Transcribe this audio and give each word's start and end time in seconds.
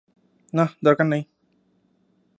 নাহ, 0.53 0.69
দরকার 0.83 1.05
নেই। 1.07 1.23